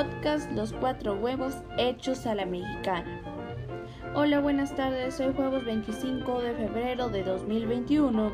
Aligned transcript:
podcast 0.00 0.50
Los 0.52 0.72
Cuatro 0.72 1.14
Huevos 1.16 1.56
Hechos 1.76 2.24
a 2.24 2.34
la 2.34 2.46
Mexicana. 2.46 3.20
Hola, 4.14 4.40
buenas 4.40 4.74
tardes, 4.74 5.20
hoy 5.20 5.34
jueves 5.36 5.62
25 5.66 6.40
de 6.40 6.54
febrero 6.54 7.10
de 7.10 7.22
2021. 7.22 8.32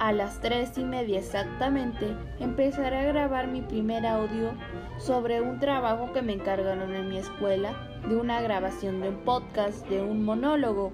A 0.00 0.10
las 0.10 0.40
3 0.40 0.78
y 0.78 0.82
media 0.82 1.20
exactamente 1.20 2.16
empezaré 2.40 2.96
a 2.96 3.12
grabar 3.12 3.46
mi 3.46 3.62
primer 3.62 4.04
audio 4.04 4.54
sobre 4.98 5.40
un 5.40 5.60
trabajo 5.60 6.12
que 6.12 6.22
me 6.22 6.32
encargaron 6.32 6.92
en 6.96 7.10
mi 7.10 7.18
escuela 7.18 7.76
de 8.08 8.16
una 8.16 8.40
grabación 8.40 9.00
de 9.02 9.10
un 9.10 9.18
podcast, 9.18 9.86
de 9.86 10.02
un 10.02 10.24
monólogo. 10.24 10.92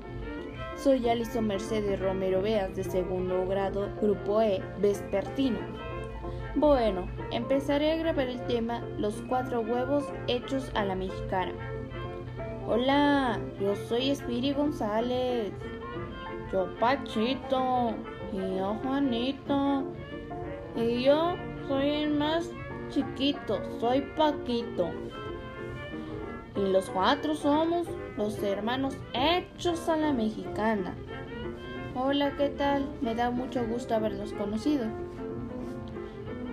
Soy 0.77 1.09
Alison 1.09 1.47
Mercedes 1.47 1.98
Romero 1.98 2.43
Beas 2.43 2.77
de 2.77 2.84
segundo 2.84 3.47
grado, 3.47 3.89
grupo 4.02 4.43
E, 4.43 4.62
vespertino. 4.83 5.88
Bueno, 6.59 7.07
empezaré 7.30 7.93
a 7.93 7.97
grabar 7.98 8.27
el 8.27 8.45
tema 8.47 8.80
Los 8.99 9.23
cuatro 9.29 9.61
huevos 9.61 10.05
hechos 10.27 10.73
a 10.75 10.85
la 10.85 10.97
mexicana. 10.97 11.53
Hola, 12.66 13.39
yo 13.61 13.77
soy 13.77 14.11
Espiri 14.11 14.55
González. 14.55 15.52
Yo 16.52 16.69
Pachito. 16.80 17.95
Y 18.33 18.57
yo 18.57 18.75
Juanito. 18.83 19.85
Y 20.75 21.05
yo 21.05 21.37
soy 21.69 21.91
el 21.91 22.15
más 22.15 22.51
chiquito, 22.88 23.61
soy 23.79 24.01
Paquito. 24.16 24.91
Y 26.57 26.73
los 26.73 26.91
cuatro 26.91 27.37
somos 27.37 27.87
los 28.16 28.43
hermanos 28.43 28.97
hechos 29.13 29.88
a 29.88 29.97
la 29.97 30.13
mexicana. 30.13 30.97
Hola, 31.95 32.35
¿qué 32.37 32.49
tal? 32.49 32.88
Me 33.01 33.15
da 33.15 33.30
mucho 33.30 33.65
gusto 33.65 33.95
haberlos 33.95 34.33
conocido. 34.33 34.87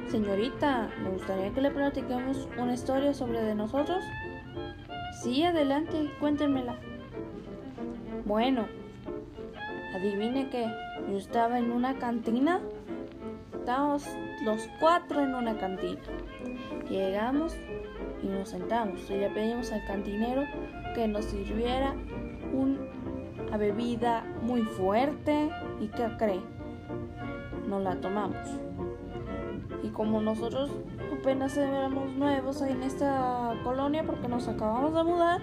Señorita, 0.09 0.89
¿me 1.01 1.09
gustaría 1.09 1.51
que 1.51 1.61
le 1.61 1.71
platiquemos 1.71 2.47
una 2.59 2.73
historia 2.73 3.13
sobre 3.13 3.41
de 3.41 3.55
nosotros? 3.55 4.03
Sí, 5.21 5.43
adelante, 5.43 6.11
cuéntenmela. 6.19 6.77
Bueno, 8.25 8.67
adivine 9.95 10.49
que 10.49 10.67
yo 11.09 11.17
estaba 11.17 11.57
en 11.57 11.71
una 11.71 11.95
cantina. 11.95 12.61
Estábamos 13.53 14.07
los 14.43 14.69
cuatro 14.79 15.21
en 15.21 15.33
una 15.33 15.57
cantina. 15.57 16.01
Llegamos 16.87 17.57
y 18.21 18.27
nos 18.27 18.49
sentamos 18.49 19.09
y 19.09 19.17
le 19.17 19.29
pedimos 19.31 19.71
al 19.71 19.85
cantinero 19.87 20.43
que 20.93 21.07
nos 21.07 21.25
sirviera 21.25 21.95
una 22.53 23.57
bebida 23.57 24.23
muy 24.43 24.61
fuerte 24.61 25.49
y 25.81 25.87
que 25.87 26.07
cree, 26.17 26.41
no 27.67 27.79
la 27.79 27.95
tomamos. 27.95 28.64
Como 29.95 30.21
nosotros 30.21 30.71
apenas 31.17 31.55
éramos 31.55 32.11
nuevos 32.11 32.61
en 32.61 32.83
esta 32.83 33.55
colonia 33.63 34.03
porque 34.05 34.27
nos 34.27 34.47
acabamos 34.49 34.93
de 34.93 35.03
mudar, 35.03 35.41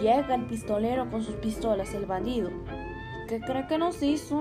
llega 0.00 0.34
el 0.34 0.46
pistolero 0.46 1.10
con 1.10 1.22
sus 1.22 1.34
pistolas, 1.36 1.92
el 1.92 2.06
bandido. 2.06 2.50
¿Qué 3.28 3.40
cree 3.40 3.66
que 3.66 3.76
nos 3.76 4.02
hizo? 4.02 4.38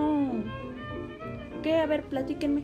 ¿Qué? 1.62 1.76
A 1.76 1.86
ver, 1.86 2.06
platíquenme. 2.06 2.64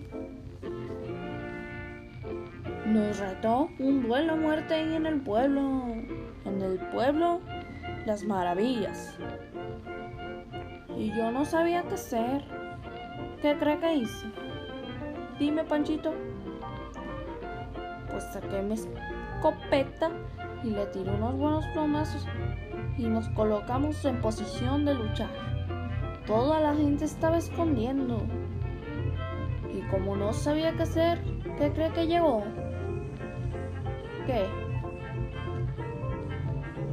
Nos 2.85 3.19
retó 3.19 3.69
un 3.79 4.07
duelo 4.07 4.33
a 4.33 4.35
muerte 4.37 4.75
ahí 4.75 4.95
en 4.95 5.05
el 5.05 5.19
pueblo. 5.19 5.83
En 6.45 6.61
el 6.61 6.79
pueblo, 6.93 7.41
las 8.05 8.23
maravillas. 8.23 9.17
Y 10.97 11.09
yo 11.17 11.31
no 11.31 11.43
sabía 11.43 11.83
qué 11.83 11.95
hacer. 11.95 12.45
¿Qué 13.41 13.57
cree 13.57 13.79
que 13.79 13.95
hice? 13.95 14.27
Dime, 15.43 15.65
Panchito. 15.65 16.13
Pues 18.09 18.23
saqué 18.31 18.61
mi 18.61 18.75
escopeta 18.75 20.09
y 20.63 20.69
le 20.69 20.85
tiré 20.85 21.11
unos 21.11 21.35
buenos 21.35 21.65
plomazos 21.73 22.25
y 22.97 23.07
nos 23.07 23.27
colocamos 23.31 24.05
en 24.05 24.21
posición 24.21 24.85
de 24.85 24.93
luchar. 24.93 25.27
Toda 26.25 26.61
la 26.61 26.73
gente 26.73 27.03
estaba 27.03 27.37
escondiendo. 27.39 28.21
Y 29.73 29.81
como 29.91 30.15
no 30.15 30.31
sabía 30.31 30.71
qué 30.77 30.83
hacer, 30.83 31.21
¿qué 31.57 31.73
cree 31.73 31.91
que 31.91 32.07
llegó? 32.07 32.45
¿Qué? 34.25 34.45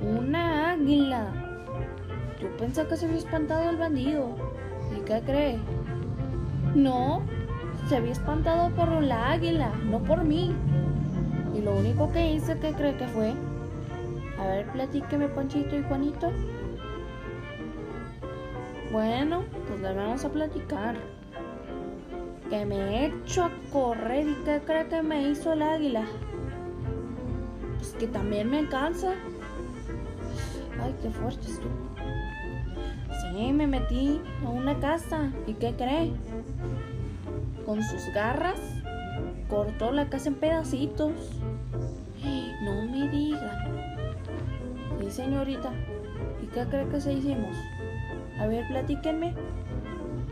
Una 0.05 0.73
águila. 0.73 1.33
Yo 2.41 2.49
pensé 2.57 2.85
que 2.89 2.97
se 2.97 3.07
había 3.07 3.19
espantado 3.19 3.71
el 3.71 3.77
bandido. 3.77 4.35
¿Y 4.91 5.03
qué 5.03 5.21
cree? 5.25 5.61
No, 6.75 7.23
se 7.91 7.97
había 7.97 8.13
espantado 8.13 8.71
por 8.77 8.89
la 9.03 9.33
águila, 9.33 9.73
no 9.83 9.99
por 9.99 10.23
mí. 10.23 10.55
Y 11.57 11.61
lo 11.61 11.77
único 11.77 12.13
que 12.13 12.35
hice, 12.35 12.57
¿qué 12.61 12.73
cree 12.73 12.97
que 12.97 13.09
fue? 13.09 13.35
A 14.39 14.47
ver, 14.47 14.71
platíqueme, 14.71 15.27
Panchito 15.27 15.77
y 15.77 15.83
Juanito. 15.83 16.31
Bueno, 18.93 19.43
pues 19.67 19.81
le 19.81 19.93
vamos 19.93 20.25
a 20.25 20.29
platicar. 20.29 20.95
Que 22.49 22.65
me 22.65 23.07
echo 23.07 23.47
a 23.47 23.51
correr 23.73 24.29
y 24.29 24.35
¿qué 24.45 24.61
cree 24.65 24.87
que 24.87 25.03
me 25.03 25.29
hizo 25.29 25.53
el 25.53 25.63
águila? 25.63 26.05
Pues 27.79 27.93
que 27.95 28.07
también 28.07 28.51
me 28.51 28.69
cansa. 28.69 29.15
Ay, 30.81 30.95
qué 31.03 31.11
fuerte 31.11 31.45
estuvo. 31.45 31.75
Sí, 33.21 33.53
me 33.53 33.67
metí 33.67 34.21
a 34.47 34.49
una 34.49 34.79
casa. 34.79 35.33
¿Y 35.49 35.55
qué 35.55 35.75
cree? 35.75 36.13
Con 37.67 37.83
sus 37.83 38.07
garras 38.15 38.61
cortó 39.49 39.93
la 39.93 40.09
casa 40.09 40.29
en 40.29 40.35
pedacitos. 40.37 41.13
No 42.63 42.83
me 42.85 43.09
digan. 43.09 43.97
Sí, 45.01 45.11
señorita. 45.11 45.71
¿Y 46.43 46.47
qué 46.49 46.67
cree 46.67 46.87
que 46.89 47.01
se 47.01 47.15
hicimos? 47.15 47.57
A 48.39 48.47
ver, 48.47 48.67
platíquenme. 48.69 49.35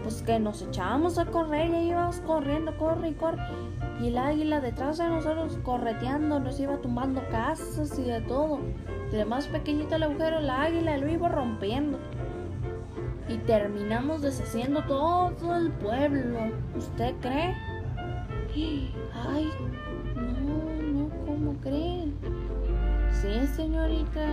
Pues 0.02 0.22
que 0.22 0.38
nos 0.38 0.60
echábamos 0.60 1.18
a 1.18 1.24
correr 1.24 1.70
y 1.70 1.88
íbamos 1.88 2.20
corriendo, 2.20 2.76
corre 2.76 3.08
y 3.08 3.14
corre. 3.14 3.42
Y 4.00 4.08
el 4.08 4.18
águila 4.18 4.60
detrás 4.60 4.98
de 4.98 5.08
nosotros 5.08 5.58
correteando 5.64 6.38
nos 6.38 6.60
iba 6.60 6.76
tumbando 6.76 7.26
casas 7.30 7.98
y 7.98 8.02
de 8.02 8.20
todo. 8.20 8.60
De 9.10 9.24
más 9.24 9.48
pequeñito 9.48 9.96
el 9.96 10.02
agujero, 10.02 10.38
el 10.40 10.50
águila 10.50 10.98
lo 10.98 11.08
iba 11.08 11.28
rompiendo. 11.28 11.98
Y 13.28 13.36
terminamos 13.38 14.22
deshaciendo 14.22 14.82
todo 14.84 15.56
el 15.56 15.70
pueblo. 15.72 16.38
¿Usted 16.76 17.14
cree? 17.20 17.54
Ay, 19.14 19.50
no, 20.16 20.82
no, 20.82 21.26
¿cómo 21.26 21.54
creen? 21.60 22.14
Sí, 23.12 23.46
señorita. 23.54 24.26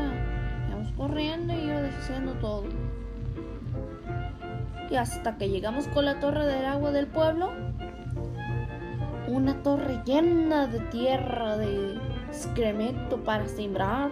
Vamos 0.70 0.92
corriendo 0.98 1.54
y 1.54 1.68
yo 1.68 1.82
deshaciendo 1.82 2.34
todo. 2.34 2.64
Y 4.90 4.96
hasta 4.96 5.38
que 5.38 5.50
llegamos 5.50 5.88
con 5.90 6.06
la 6.06 6.20
torre 6.20 6.46
del 6.46 6.66
agua 6.66 6.92
del 6.92 7.08
pueblo, 7.08 7.52
una 9.28 9.62
torre 9.64 10.02
llena 10.06 10.68
de 10.68 10.80
tierra, 10.80 11.58
de 11.58 12.00
excremento 12.28 13.24
para 13.24 13.48
sembrar, 13.48 14.12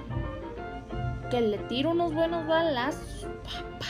que 1.29 1.41
le 1.41 1.57
tiro 1.59 1.91
unos 1.91 2.13
buenos 2.13 2.47
balazos. 2.47 3.27
Pa, 3.43 3.85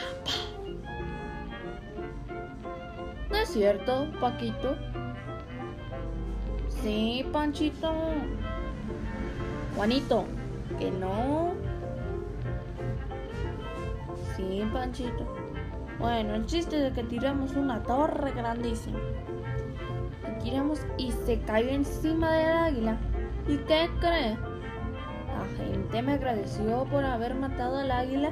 es 3.44 3.50
cierto, 3.50 4.08
Paquito? 4.22 4.76
Sí, 6.82 7.26
Panchito. 7.32 7.92
Juanito, 9.76 10.26
que 10.80 10.92
no. 10.92 11.54
Sí, 14.36 14.64
Panchito. 14.72 15.28
Bueno, 16.00 16.36
el 16.36 16.46
chiste 16.46 16.88
es 16.88 16.94
que 16.94 17.04
tiramos 17.04 17.54
una 17.56 17.84
torre 17.84 18.32
grandísima. 18.32 19.00
Y 20.30 20.44
tiramos 20.44 20.80
y 20.98 21.12
se 21.12 21.40
cayó 21.42 21.70
encima 21.70 22.32
del 22.32 22.58
águila. 22.58 22.98
¿Y 23.48 23.58
qué 23.58 23.90
cree? 24.00 24.38
La 25.28 25.66
gente 25.66 26.02
me 26.02 26.14
agradeció 26.14 26.86
por 26.86 27.04
haber 27.04 27.36
matado 27.36 27.78
al 27.78 27.92
águila 27.92 28.32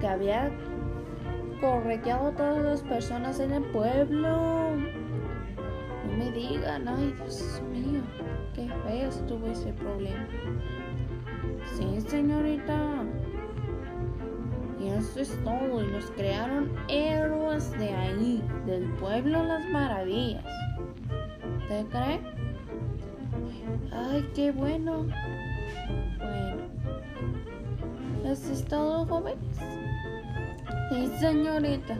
que 0.00 0.06
había 0.06 0.50
correteado 1.60 2.28
a 2.28 2.32
todas 2.32 2.64
las 2.64 2.82
personas 2.82 3.40
en 3.40 3.52
el 3.52 3.62
pueblo. 3.64 4.70
No 6.06 6.16
me 6.16 6.30
digan, 6.32 6.88
ay 6.88 7.14
Dios 7.16 7.62
mío, 7.70 8.00
qué 8.54 8.68
feo 8.84 9.08
estuvo 9.08 9.46
ese 9.46 9.72
problema. 9.74 10.26
Sí, 11.76 12.00
señorita. 12.00 13.04
Y 14.80 14.88
eso 14.88 15.20
es 15.20 15.38
todo. 15.44 15.82
Y 15.82 15.86
nos 15.92 16.10
crearon 16.12 16.70
héroes 16.88 17.70
de 17.78 17.90
ahí, 17.90 18.42
del 18.66 18.90
pueblo 18.94 19.44
Las 19.44 19.68
Maravillas. 19.68 20.44
¿Te 21.68 21.84
cree? 21.86 22.20
Ay, 23.92 24.28
qué 24.34 24.50
bueno. 24.52 25.06
Bueno. 26.18 26.62
¿Eso 28.24 28.52
es 28.52 28.64
todo, 28.64 29.06
jóvenes? 29.06 29.60
Sí, 30.90 31.08
señorita. 31.20 31.96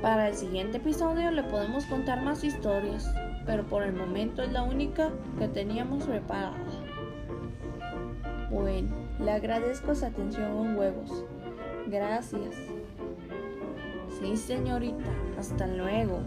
Para 0.00 0.28
el 0.28 0.36
siguiente 0.36 0.76
episodio 0.76 1.32
le 1.32 1.42
podemos 1.42 1.84
contar 1.86 2.22
más 2.22 2.44
historias, 2.44 3.12
pero 3.44 3.64
por 3.64 3.82
el 3.82 3.92
momento 3.92 4.42
es 4.42 4.52
la 4.52 4.62
única 4.62 5.10
que 5.36 5.48
teníamos 5.48 6.04
preparada. 6.04 6.54
Bueno, 8.52 8.94
le 9.18 9.32
agradezco 9.32 9.96
su 9.96 10.06
atención, 10.06 10.78
huevos. 10.78 11.24
Gracias. 11.88 12.54
Sí, 14.20 14.36
señorita. 14.36 15.10
Hasta 15.36 15.66
luego. 15.66 16.20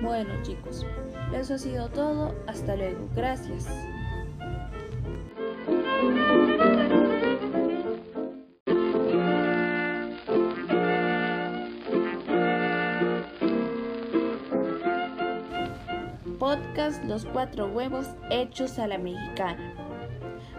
Bueno, 0.00 0.30
chicos, 0.42 0.86
eso 1.34 1.54
ha 1.54 1.58
sido 1.58 1.88
todo. 1.88 2.36
Hasta 2.46 2.76
luego. 2.76 3.08
Gracias. 3.16 3.66
Podcast 16.46 17.02
Los 17.02 17.24
Cuatro 17.24 17.66
Huevos 17.66 18.06
Hechos 18.30 18.78
a 18.78 18.86
la 18.86 18.98
Mexicana. 18.98 19.74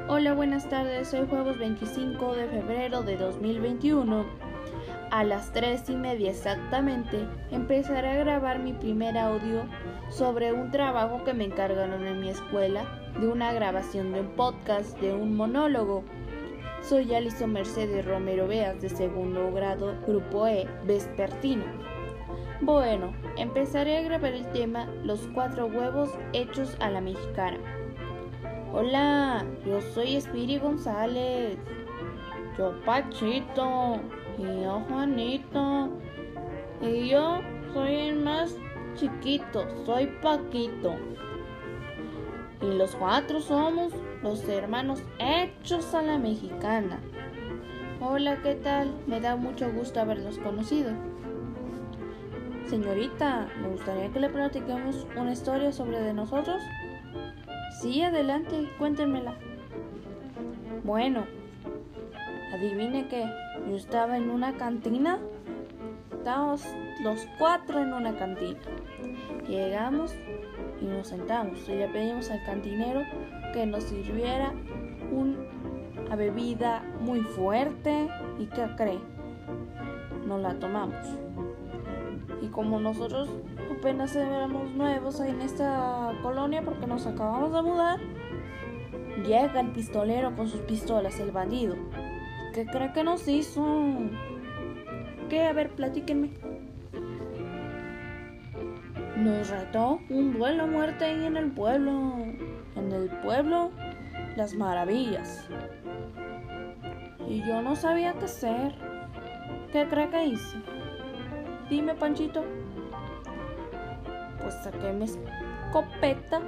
Hola, 0.10 0.34
buenas 0.34 0.68
tardes. 0.68 1.14
Hoy 1.14 1.26
jueves 1.30 1.58
25 1.58 2.36
de 2.36 2.46
febrero 2.50 3.04
de 3.04 3.16
2021. 3.16 4.26
A 5.12 5.24
las 5.24 5.54
3 5.54 5.90
y 5.92 5.96
media 5.96 6.32
exactamente 6.32 7.26
empezaré 7.52 8.10
a 8.10 8.18
grabar 8.18 8.60
mi 8.60 8.74
primer 8.74 9.18
audio 9.18 9.64
sobre 10.10 10.52
un 10.52 10.72
trabajo 10.72 11.24
que 11.24 11.34
me 11.34 11.46
encargaron 11.46 12.06
en 12.06 12.20
mi 12.20 12.32
escuela 12.32 12.84
de 13.18 13.30
una 13.30 13.54
grabación 13.54 14.12
de 14.12 14.20
un 14.20 14.36
podcast 14.36 15.00
de 15.00 15.14
un 15.14 15.38
monólogo. 15.38 16.04
Soy 16.82 17.16
Alison 17.16 17.54
Mercedes 17.54 18.06
Romero 18.06 18.46
Beas 18.46 18.82
de 18.82 18.90
segundo 18.90 19.54
grado, 19.54 19.96
grupo 20.06 20.48
E, 20.48 20.68
vespertino. 20.84 21.87
Bueno, 22.62 23.14
empezaré 23.38 23.98
a 23.98 24.02
grabar 24.02 24.34
el 24.34 24.52
tema 24.52 24.88
Los 25.04 25.20
cuatro 25.36 25.68
huevos 25.68 26.10
hechos 26.34 26.76
a 26.80 26.90
la 26.90 27.02
mexicana. 27.02 27.60
Hola, 28.74 29.46
yo 29.64 29.80
soy 29.80 30.16
Espiri 30.16 30.58
González. 30.58 31.60
Yo 32.58 32.74
Pachito. 32.84 34.00
Y 34.40 34.64
yo 34.64 34.82
Juanito. 34.90 35.90
Y 36.82 37.10
yo 37.10 37.42
soy 37.74 37.94
el 37.94 38.16
más 38.24 38.56
chiquito, 38.96 39.68
soy 39.86 40.08
Paquito. 40.24 40.96
Y 42.62 42.74
los 42.74 42.96
cuatro 42.96 43.40
somos 43.40 43.94
los 44.24 44.44
hermanos 44.50 45.04
hechos 45.20 45.94
a 45.94 46.02
la 46.02 46.18
mexicana. 46.18 47.00
Hola, 48.02 48.42
¿qué 48.42 48.56
tal? 48.56 48.92
Me 49.06 49.20
da 49.20 49.36
mucho 49.36 49.72
gusto 49.72 50.00
haberlos 50.00 50.40
conocido. 50.40 50.92
Señorita, 52.70 53.48
¿me 53.62 53.70
gustaría 53.70 54.10
que 54.10 54.20
le 54.20 54.28
platiquemos 54.28 55.08
una 55.16 55.32
historia 55.32 55.72
sobre 55.72 56.02
de 56.02 56.14
nosotros? 56.14 56.62
Sí, 57.80 58.02
adelante, 58.02 58.68
cuéntenmela. 58.78 59.36
Bueno, 60.84 61.24
adivine 62.54 63.08
que 63.08 63.24
yo 63.70 63.76
estaba 63.76 64.18
en 64.18 64.30
una 64.30 64.58
cantina. 64.58 65.18
Estábamos 66.12 66.66
los 67.04 67.26
cuatro 67.40 67.82
en 67.82 67.94
una 67.94 68.18
cantina. 68.18 68.60
Llegamos 69.48 70.14
y 70.82 70.86
nos 70.86 71.08
sentamos 71.08 71.70
y 71.70 71.74
le 71.74 71.88
pedimos 71.88 72.30
al 72.30 72.44
cantinero 72.44 73.02
que 73.54 73.66
nos 73.66 73.84
sirviera 73.84 74.52
una 75.10 76.16
bebida 76.18 76.84
muy 77.00 77.22
fuerte 77.22 78.10
y 78.40 78.48
¿qué 78.48 78.68
cree? 78.76 79.00
Nos 80.28 80.42
la 80.42 80.60
tomamos. 80.60 81.27
Como 82.58 82.80
nosotros 82.80 83.30
apenas 83.72 84.16
éramos 84.16 84.72
nuevos 84.72 85.22
ahí 85.22 85.30
en 85.30 85.42
esta 85.42 86.12
colonia 86.24 86.64
porque 86.64 86.88
nos 86.88 87.06
acabamos 87.06 87.54
de 87.54 87.62
mudar, 87.62 88.00
llega 89.24 89.60
el 89.60 89.74
pistolero 89.74 90.36
con 90.36 90.48
sus 90.48 90.62
pistolas, 90.62 91.20
el 91.20 91.30
bandido. 91.30 91.76
¿Qué 92.56 92.66
cree 92.66 92.92
que 92.94 93.04
nos 93.04 93.28
hizo? 93.28 93.64
¿Qué? 95.30 95.44
A 95.44 95.54
ver, 95.54 95.70
platíquenme. 95.76 96.32
Nos 99.18 99.52
retó 99.52 100.00
un 100.10 100.34
duelo 100.34 100.64
a 100.64 100.66
muerte 100.66 101.06
ahí 101.06 101.26
en 101.26 101.38
el 101.38 101.52
pueblo. 101.52 102.16
En 102.76 102.92
el 102.92 103.08
pueblo, 103.22 103.70
las 104.36 104.56
maravillas. 104.56 105.48
Y 107.30 107.38
yo 107.48 107.62
no 107.62 107.76
sabía 107.76 108.14
qué 108.14 108.26
hacer. 108.26 108.74
¿Qué 109.72 109.88
cree 109.88 110.10
que 110.10 110.26
hice? 110.26 110.58
Dime, 111.70 111.96
Panchito. 111.96 112.46
Pues 114.42 114.54
saqué 114.64 114.94
mi 114.94 115.06
escopeta 115.06 116.42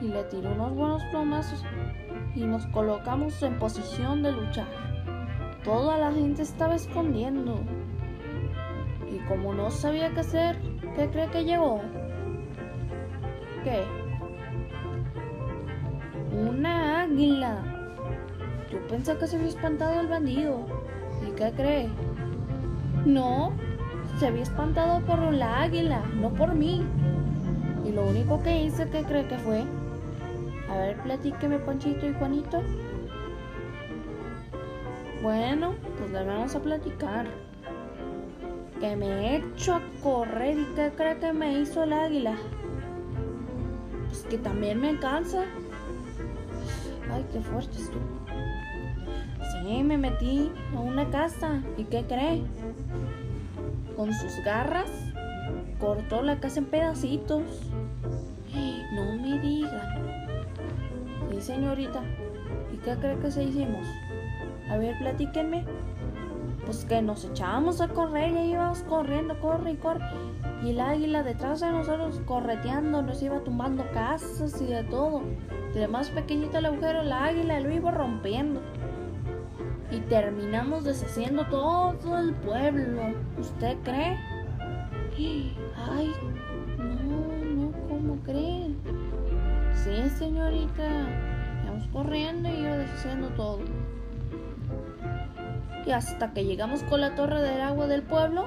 y 0.00 0.08
le 0.08 0.24
tiré 0.24 0.48
unos 0.48 0.74
buenos 0.74 1.02
plomazos 1.10 1.64
y 2.34 2.44
nos 2.44 2.66
colocamos 2.66 3.40
en 3.42 3.58
posición 3.60 4.22
de 4.24 4.32
luchar. 4.32 4.66
Toda 5.62 5.96
la 5.98 6.12
gente 6.12 6.42
estaba 6.42 6.74
escondiendo. 6.74 7.60
Y 9.10 9.18
como 9.28 9.54
no 9.54 9.70
sabía 9.70 10.10
qué 10.10 10.20
hacer, 10.20 10.58
¿qué 10.96 11.08
cree 11.08 11.30
que 11.30 11.44
llegó? 11.44 11.80
¿Qué? 13.62 13.84
Una 16.36 17.02
águila. 17.02 17.62
Yo 18.72 18.84
pensé 18.88 19.16
que 19.16 19.26
se 19.28 19.36
había 19.36 19.48
espantado 19.48 20.00
el 20.00 20.08
bandido. 20.08 20.66
¿Y 21.26 21.30
qué 21.36 21.52
cree? 21.52 21.88
No, 23.06 23.52
se 24.18 24.26
había 24.26 24.42
espantado 24.42 25.00
por 25.00 25.18
la 25.32 25.62
águila, 25.62 26.02
no 26.20 26.30
por 26.30 26.54
mí. 26.54 26.84
Y 27.84 27.92
lo 27.92 28.06
único 28.06 28.42
que 28.42 28.62
hice, 28.62 28.88
¿qué 28.88 29.02
cree 29.02 29.26
que 29.26 29.38
fue? 29.38 29.64
A 30.70 30.76
ver, 30.76 30.96
platíqueme, 30.98 31.58
Panchito 31.58 32.06
y 32.06 32.14
Juanito. 32.14 32.62
Bueno, 35.22 35.74
pues 35.98 36.10
le 36.10 36.24
vamos 36.24 36.54
a 36.54 36.60
platicar. 36.60 37.26
Que 38.80 38.96
me 38.96 39.06
he 39.06 39.36
hecho 39.36 39.74
a 39.74 39.82
correr 40.02 40.58
y 40.58 40.64
qué 40.74 40.92
cree 40.96 41.18
que 41.18 41.32
me 41.32 41.60
hizo 41.60 41.82
el 41.84 41.92
águila. 41.92 42.36
Pues 44.08 44.24
que 44.24 44.38
también 44.38 44.80
me 44.80 44.98
cansa. 44.98 45.44
Ay, 47.12 47.24
qué 47.32 47.40
fuerte 47.40 47.76
estuvo. 47.76 48.02
Sí, 49.52 49.82
me 49.82 49.96
metí 49.96 50.50
a 50.74 50.80
una 50.80 51.08
casa. 51.10 51.62
¿Y 51.76 51.84
qué 51.84 52.04
cree? 52.04 52.42
Con 53.96 54.12
sus 54.12 54.36
garras 54.44 54.90
cortó 55.78 56.22
la 56.22 56.40
casa 56.40 56.58
en 56.58 56.66
pedacitos. 56.66 57.42
No 58.94 59.16
me 59.16 59.38
digan. 59.40 60.16
Sí, 61.30 61.40
señorita. 61.40 62.00
¿Y 62.72 62.76
qué 62.78 62.94
cree 62.96 63.18
que 63.18 63.30
se 63.30 63.42
hicimos? 63.42 63.86
A 64.70 64.76
ver, 64.76 64.96
platíquenme. 64.98 65.64
Pues 66.64 66.84
que 66.84 67.02
nos 67.02 67.24
echábamos 67.24 67.80
a 67.80 67.88
correr 67.88 68.32
y 68.32 68.52
íbamos 68.52 68.82
corriendo, 68.82 69.38
corre 69.40 69.72
y 69.72 69.76
corre. 69.76 70.04
Y 70.62 70.70
el 70.70 70.80
águila 70.80 71.22
detrás 71.22 71.60
de 71.60 71.70
nosotros 71.70 72.20
correteando 72.24 73.02
nos 73.02 73.22
iba 73.22 73.40
tumbando 73.40 73.84
casas 73.92 74.60
y 74.62 74.66
de 74.66 74.84
todo. 74.84 75.22
De 75.74 75.88
más 75.88 76.08
pequeñito 76.10 76.58
el 76.58 76.66
agujero, 76.66 77.02
la 77.02 77.24
águila 77.24 77.60
lo 77.60 77.72
iba 77.72 77.90
rompiendo. 77.90 78.60
Y 79.94 80.00
terminamos 80.08 80.84
deshaciendo 80.84 81.46
todo 81.46 82.18
el 82.18 82.34
pueblo. 82.34 83.02
¿Usted 83.38 83.76
cree? 83.84 84.18
Ay, 85.76 86.12
no, 86.78 87.44
no, 87.54 87.72
¿cómo 87.88 88.16
cree? 88.24 88.74
Sí, 89.72 90.10
señorita. 90.18 90.88
Íbamos 91.64 91.86
corriendo 91.92 92.48
y 92.48 92.60
iba 92.60 92.76
deshaciendo 92.76 93.28
todo 93.30 93.60
y 95.86 95.92
hasta 95.92 96.32
que 96.32 96.44
llegamos 96.44 96.82
con 96.84 97.00
la 97.00 97.14
torre 97.14 97.40
del 97.42 97.60
agua 97.60 97.86
del 97.86 98.02
pueblo, 98.02 98.46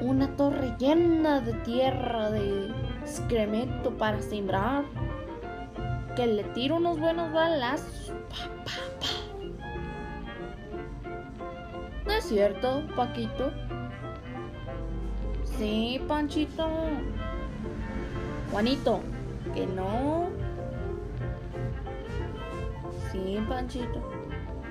una 0.00 0.36
torre 0.36 0.74
llena 0.78 1.40
de 1.40 1.52
tierra, 1.64 2.30
de 2.30 2.70
excremento 3.02 3.96
para 3.96 4.20
sembrar, 4.20 4.84
que 6.16 6.26
le 6.26 6.44
tiro 6.44 6.76
unos 6.76 6.98
buenos 6.98 7.32
balazos. 7.32 8.10
¿No 8.10 9.11
cierto, 12.22 12.82
Paquito? 12.96 13.52
Sí, 15.58 16.00
Panchito. 16.08 16.66
Juanito, 18.50 19.00
que 19.54 19.66
no. 19.66 20.28
Sí, 23.10 23.38
Panchito. 23.48 24.02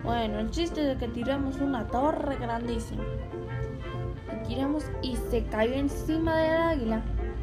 Bueno, 0.03 0.39
el 0.39 0.49
chiste 0.49 0.91
es 0.91 0.97
que 0.97 1.07
tiramos 1.07 1.59
una 1.61 1.87
torre 1.87 2.35
grandísima. 2.37 3.03
La 4.27 4.41
tiramos 4.43 4.85
y 5.01 5.15
se 5.15 5.43
cayó 5.45 5.73
encima 5.73 6.37
del 6.37 6.57
águila. 6.57 7.01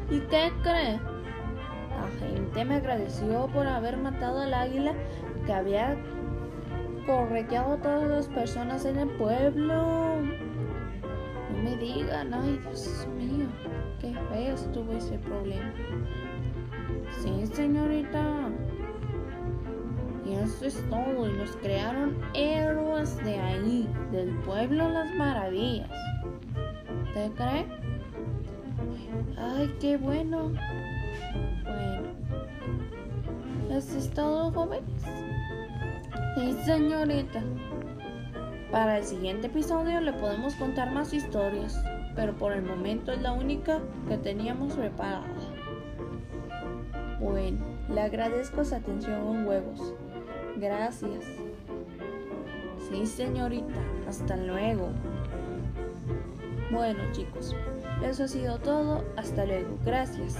¿Y 0.09 0.19
qué 0.21 0.51
cree? 0.61 0.99
La 1.95 2.27
gente 2.27 2.65
me 2.65 2.75
agradeció 2.75 3.47
por 3.47 3.67
haber 3.67 3.97
matado 3.97 4.41
al 4.41 4.53
águila 4.53 4.93
que 5.45 5.53
había 5.53 5.95
correteado 7.09 7.73
a 7.73 7.77
todas 7.77 8.07
las 8.07 8.27
personas 8.27 8.85
en 8.85 8.99
el 8.99 9.09
pueblo. 9.09 10.17
No 11.51 11.63
me 11.63 11.75
digan, 11.77 12.31
ay 12.35 12.59
Dios 12.61 13.07
mío, 13.17 13.47
qué 13.99 14.13
feo 14.29 14.53
estuvo 14.53 14.91
ese 14.93 15.17
problema. 15.17 15.73
Sí, 17.19 17.47
señorita. 17.51 18.49
Y 20.23 20.33
eso 20.35 20.65
es 20.65 20.87
todo. 20.91 21.27
Y 21.27 21.33
nos 21.33 21.55
crearon 21.57 22.15
héroes 22.35 23.17
de 23.25 23.39
ahí, 23.39 23.89
del 24.11 24.29
pueblo 24.45 24.87
Las 24.87 25.11
Maravillas. 25.15 25.89
¿Te 27.15 27.31
cree? 27.31 27.65
Ay, 29.35 29.75
qué 29.79 29.97
bueno. 29.97 30.51
Bueno. 31.63 32.09
¿Eso 33.71 33.97
es 33.97 34.11
todo, 34.11 34.51
jóvenes? 34.51 35.19
Sí, 36.39 36.55
señorita. 36.63 37.43
Para 38.71 38.99
el 38.99 39.03
siguiente 39.03 39.47
episodio 39.47 39.99
le 39.99 40.13
podemos 40.13 40.55
contar 40.55 40.89
más 40.93 41.13
historias, 41.13 41.77
pero 42.15 42.33
por 42.37 42.53
el 42.53 42.61
momento 42.61 43.11
es 43.11 43.21
la 43.21 43.33
única 43.33 43.79
que 44.07 44.17
teníamos 44.17 44.71
preparada. 44.73 45.27
Bueno, 47.19 47.59
le 47.89 47.99
agradezco 47.99 48.63
su 48.63 48.73
atención, 48.73 49.45
huevos. 49.45 49.93
Gracias. 50.55 51.25
Sí, 52.89 53.05
señorita. 53.05 53.81
Hasta 54.07 54.37
luego. 54.37 54.91
Bueno, 56.71 56.99
chicos, 57.11 57.53
eso 58.01 58.23
ha 58.23 58.27
sido 58.29 58.59
todo. 58.59 59.03
Hasta 59.17 59.43
luego. 59.43 59.77
Gracias. 59.83 60.37